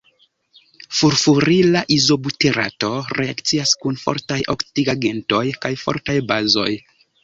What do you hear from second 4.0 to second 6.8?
fortaj oksidigagentoj kaj fortaj bazoj.